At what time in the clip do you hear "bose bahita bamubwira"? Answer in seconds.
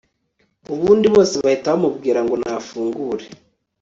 1.15-2.19